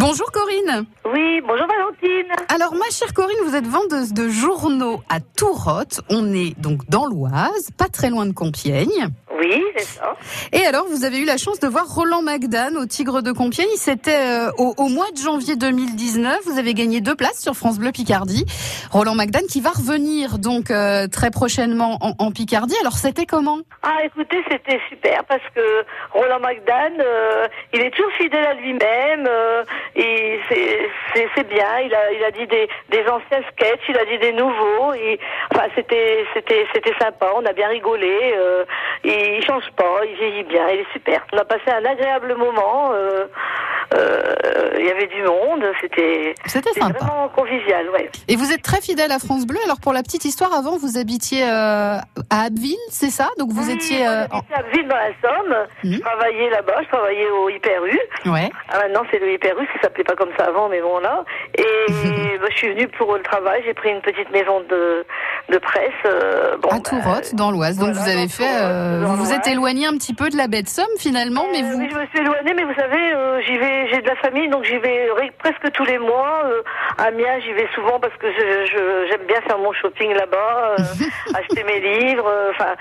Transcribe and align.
Bonjour 0.00 0.32
Corinne. 0.32 0.86
Oui, 1.04 1.42
bonjour 1.46 1.66
Valentine. 1.66 2.32
Alors 2.48 2.72
ma 2.74 2.88
chère 2.90 3.12
Corinne, 3.12 3.36
vous 3.44 3.54
êtes 3.54 3.66
vendeuse 3.66 4.14
de 4.14 4.30
journaux 4.30 5.02
à 5.10 5.20
Tourotte. 5.20 6.00
On 6.08 6.32
est 6.32 6.58
donc 6.58 6.88
dans 6.88 7.04
l'Oise, 7.04 7.68
pas 7.76 7.88
très 7.88 8.08
loin 8.08 8.24
de 8.24 8.32
Compiègne. 8.32 9.10
Oui, 9.38 9.62
c'est 9.76 9.84
ça. 9.84 10.16
Et 10.52 10.66
alors, 10.66 10.86
vous 10.86 11.04
avez 11.04 11.18
eu 11.18 11.24
la 11.24 11.38
chance 11.38 11.60
de 11.60 11.68
voir 11.68 11.86
Roland 11.86 12.20
Magdan 12.20 12.76
au 12.76 12.84
Tigre 12.84 13.22
de 13.22 13.32
Compiègne. 13.32 13.70
C'était 13.76 14.16
euh, 14.16 14.50
au, 14.58 14.74
au 14.76 14.88
mois 14.88 15.10
de 15.12 15.16
janvier 15.16 15.56
2019. 15.56 16.40
Vous 16.44 16.58
avez 16.58 16.74
gagné 16.74 17.00
deux 17.00 17.14
places 17.14 17.40
sur 17.40 17.54
France 17.54 17.78
Bleu 17.78 17.90
Picardie. 17.90 18.44
Roland 18.90 19.14
Magdan 19.14 19.40
qui 19.48 19.62
va 19.62 19.70
revenir 19.70 20.38
donc 20.38 20.70
euh, 20.70 21.06
très 21.06 21.30
prochainement 21.30 21.96
en, 22.02 22.12
en 22.18 22.32
Picardie. 22.32 22.74
Alors, 22.82 22.98
c'était 22.98 23.24
comment? 23.24 23.60
Ah, 23.82 24.04
écoutez, 24.04 24.44
c'était 24.50 24.78
super 24.90 25.24
parce 25.24 25.42
que 25.54 25.84
Roland 26.12 26.40
McDan, 26.40 26.98
euh, 27.00 27.48
il 27.72 27.80
est 27.80 27.92
toujours 27.92 28.12
fidèle 28.18 28.44
à 28.44 28.54
lui-même. 28.54 29.26
C'est- 31.14 31.28
c'est 31.34 31.48
bien. 31.48 31.78
Il 31.84 31.94
a, 31.94 32.12
il 32.12 32.24
a 32.24 32.30
dit 32.30 32.46
des, 32.46 32.68
des 32.88 33.02
anciens 33.08 33.42
sketchs, 33.52 33.82
il 33.88 33.96
a 33.98 34.04
dit 34.04 34.18
des 34.18 34.32
nouveaux. 34.32 34.92
Enfin, 35.54 35.66
c'était 35.76 36.24
sympa. 37.00 37.32
On 37.36 37.44
a 37.46 37.52
bien 37.52 37.68
rigolé. 37.68 38.34
euh, 38.36 38.64
et 39.04 39.36
il 39.36 39.44
change 39.44 39.68
pas. 39.76 40.00
Il 40.04 40.14
vieillit 40.16 40.44
bien. 40.44 40.68
Il 40.70 40.80
est 40.80 40.92
super. 40.92 41.24
On 41.32 41.38
a 41.38 41.44
passé 41.44 41.62
un 41.70 41.84
agréable 41.84 42.34
moment. 42.36 42.90
euh, 42.92 43.26
il 43.92 44.86
y 44.86 44.90
avait 44.90 45.06
du 45.08 45.22
monde. 45.22 45.64
C'était 45.80 46.34
C'était 46.46 46.80
vraiment 46.80 47.28
convivial. 47.28 47.88
Ouais. 47.90 48.10
Et 48.28 48.36
vous 48.36 48.52
êtes 48.52 48.62
très 48.62 48.80
fidèle 48.80 49.12
à 49.12 49.18
France 49.18 49.46
Bleu. 49.46 49.58
Alors, 49.64 49.80
pour 49.80 49.92
la 49.92 50.02
petite 50.02 50.24
histoire, 50.24 50.52
avant, 50.54 50.76
vous 50.78 50.98
habitiez 50.98 51.42
euh, 51.44 51.96
à 52.30 52.42
Abbeville, 52.44 52.76
c'est 52.90 53.10
ça? 53.10 53.28
Donc, 53.38 53.50
vous 53.52 53.68
Oui, 53.68 53.74
étiez... 53.74 53.98
moi, 53.98 54.08
euh, 54.10 54.54
à 54.54 54.62
Ville 54.74 54.88
dans 54.88 54.96
la 54.96 55.12
Somme. 55.20 55.56
Mhm. 55.84 55.92
Je 55.94 56.00
travaillais 56.00 56.50
là-bas, 56.50 56.82
je 56.82 56.88
travaillais 56.88 57.30
au 57.30 57.48
Hyper 57.48 57.84
U. 57.84 57.98
Ouais. 58.26 58.50
Ah, 58.68 58.78
maintenant, 58.78 59.02
c'est 59.10 59.18
le 59.18 59.32
Hyper 59.32 59.58
U, 59.58 59.66
ça 59.74 59.82
s'appelait 59.82 60.04
pas 60.04 60.16
comme 60.16 60.30
ça 60.38 60.46
avant, 60.46 60.68
mais 60.68 60.80
bon, 60.80 60.98
là. 60.98 61.24
Et 61.56 61.62
bah, 62.40 62.46
je 62.50 62.56
suis 62.56 62.68
venue 62.72 62.88
pour 62.88 63.14
le 63.14 63.22
travail, 63.22 63.62
j'ai 63.64 63.74
pris 63.74 63.90
une 63.90 64.00
petite 64.00 64.30
maison 64.30 64.60
de, 64.68 65.04
de 65.48 65.58
presse. 65.58 65.90
euh, 66.06 66.56
bon, 66.58 66.68
à 66.68 66.74
bah, 66.74 66.80
Tourotte, 66.80 67.34
dans 67.34 67.50
l'Oise. 67.50 67.76
Donc 67.78 67.90
voilà, 67.90 68.00
vous 68.00 68.08
avez 68.08 68.28
fait, 68.28 68.62
euh, 68.62 69.02
vous 69.04 69.24
vous 69.24 69.32
êtes 69.32 69.46
éloigné 69.46 69.86
un 69.86 69.92
petit 69.92 70.14
peu 70.14 70.28
de 70.28 70.36
la 70.36 70.46
baie 70.48 70.62
de 70.62 70.68
Somme 70.68 70.86
finalement, 70.98 71.46
mais 71.52 71.62
euh, 71.62 71.66
vous. 71.66 71.78
Oui, 71.78 71.88
je 71.90 71.98
me 71.98 72.06
suis 72.06 72.18
éloignée, 72.18 72.54
mais 72.54 72.64
vous 72.64 72.74
savez, 72.74 73.12
euh, 73.14 73.40
j'y 73.46 73.56
vais, 73.58 73.88
j'ai 73.88 74.02
de 74.02 74.06
la 74.06 74.16
famille, 74.16 74.48
donc 74.48 74.64
j'y 74.64 74.78
vais 74.78 75.08
presque 75.38 75.72
tous 75.72 75.84
les 75.84 75.98
mois. 75.98 76.44
À 76.98 77.04
Amiens, 77.04 77.40
j'y 77.40 77.52
vais 77.52 77.68
souvent 77.74 77.98
parce 78.00 78.14
que 78.18 78.26
j'aime 78.32 79.26
bien 79.26 79.40
faire 79.42 79.58
mon 79.58 79.72
shopping 79.72 80.12
là-bas, 80.14 80.76
acheter 81.34 81.64
mes 81.64 81.80
livres, 81.80 82.30
enfin. 82.50 82.74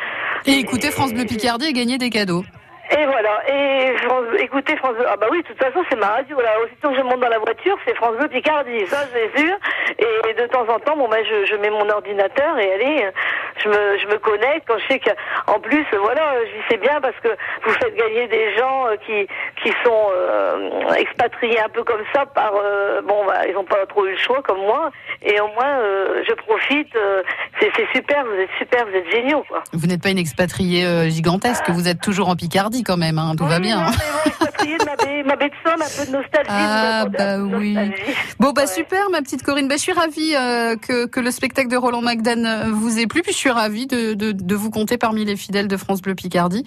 Et 0.45 0.59
écoutez 0.59 0.91
France 0.91 1.13
Bleu 1.13 1.25
Picardie 1.25 1.67
et 1.67 1.73
gagner 1.73 1.97
des 1.97 2.09
cadeaux. 2.09 2.43
Et 2.91 3.05
voilà. 3.05 3.41
Et 3.47 3.95
France- 3.97 4.25
écoutez 4.39 4.75
France. 4.77 4.95
Ah 5.07 5.15
bah 5.17 5.27
oui, 5.31 5.41
de 5.43 5.47
toute 5.47 5.61
façon, 5.61 5.83
c'est 5.89 5.95
ma 5.95 6.07
radio. 6.07 6.39
Là, 6.41 6.59
aussitôt 6.63 6.89
que 6.89 6.95
je 6.97 7.01
monte 7.01 7.19
dans 7.19 7.29
la 7.29 7.39
voiture, 7.39 7.77
c'est 7.85 7.95
France 7.95 8.15
Bleu 8.17 8.27
Picardie. 8.27 8.85
Ça, 8.87 9.05
c'est 9.13 9.39
sûr. 9.39 9.55
Et 10.27 10.33
de 10.33 10.47
temps 10.47 10.65
en 10.67 10.79
temps, 10.79 10.95
bon, 10.97 11.07
ben, 11.07 11.23
je, 11.23 11.45
je 11.45 11.55
mets 11.55 11.69
mon 11.69 11.87
ordinateur 11.89 12.57
et 12.57 12.73
allez, 12.73 13.07
je 13.63 13.69
me, 13.69 13.97
je 13.99 14.07
me 14.07 14.17
connecte 14.17 14.67
quand 14.67 14.77
je 14.79 14.93
sais 14.93 14.99
qu'en 14.99 15.59
plus, 15.59 15.85
voilà, 16.01 16.33
je 16.45 16.51
dis 16.57 16.63
c'est 16.69 16.77
bien 16.81 16.99
parce 17.01 17.15
que 17.21 17.29
vous 17.63 17.71
faites 17.73 17.95
gagner 17.95 18.27
des 18.27 18.55
gens 18.57 18.87
euh, 18.87 18.95
qui, 19.05 19.27
qui 19.63 19.73
sont 19.83 20.07
euh, 20.15 20.93
expatriés 20.93 21.59
un 21.59 21.69
peu 21.69 21.83
comme 21.83 22.03
ça 22.13 22.25
par, 22.25 22.53
euh, 22.55 23.01
bon, 23.01 23.25
bah, 23.25 23.47
ils 23.47 23.53
n'ont 23.53 23.63
pas 23.63 23.85
trop 23.87 24.05
eu 24.05 24.11
le 24.11 24.17
choix 24.17 24.41
comme 24.41 24.59
moi. 24.59 24.91
Et 25.21 25.39
au 25.39 25.47
moins, 25.47 25.79
euh, 25.79 26.23
je 26.27 26.33
profite. 26.33 26.95
euh, 26.95 27.21
c'est 27.59 27.71
super. 27.95 28.25
Vous 28.25 28.39
êtes 28.41 28.49
super. 28.57 28.85
Vous 28.87 28.95
êtes 28.95 29.09
géniaux, 29.11 29.43
quoi. 29.47 29.63
Vous 29.73 29.87
n'êtes 29.87 30.01
pas 30.01 30.09
une 30.09 30.17
expatriée 30.17 30.85
euh, 30.85 31.09
gigantesque, 31.09 31.69
vous 31.69 31.87
êtes 31.87 32.01
toujours 32.01 32.29
en 32.29 32.35
Picardie 32.35 32.83
quand 32.83 32.97
même, 32.97 33.17
hein, 33.17 33.33
tout 33.37 33.45
va 33.45 33.59
bien. 33.59 33.77
non, 33.81 33.87
hein. 33.87 33.91
mais 33.91 34.05
bon, 34.13 34.29
expatrié 34.29 34.77
de 34.77 34.85
ma 34.85 34.95
baie, 34.95 35.23
ma 35.23 35.35
baie 35.35 35.49
de 35.49 35.55
Somme, 35.63 35.78
un 35.89 36.05
peu 36.05 36.11
de 36.11 36.15
nostalgie. 36.17 36.49
Ah, 36.49 37.05
bah 37.09 37.37
oui. 37.39 37.75
Bon 38.39 38.51
bah 38.51 38.61
Ouais. 38.61 38.67
super 38.67 39.09
ma 39.09 39.21
petite 39.21 39.41
Corinne, 39.43 39.67
bah, 39.67 39.75
je 39.77 39.81
suis 39.81 39.91
ravie 39.93 40.35
euh, 40.35 40.75
que, 40.75 41.05
que 41.05 41.19
le 41.19 41.31
spectacle 41.31 41.69
de 41.69 41.77
Roland 41.77 42.01
Magdan 42.01 42.45
euh, 42.45 42.65
vous 42.71 42.99
ait 42.99 43.07
plu, 43.07 43.21
puis 43.21 43.31
je 43.31 43.37
suis 43.37 43.49
ravie 43.49 43.87
de, 43.87 44.13
de, 44.13 44.31
de 44.31 44.55
vous 44.55 44.69
compter 44.69 44.97
parmi 44.97 45.25
les 45.25 45.35
fidèles 45.35 45.67
de 45.67 45.77
France 45.77 46.01
Bleu 46.01 46.15
Picardie. 46.15 46.63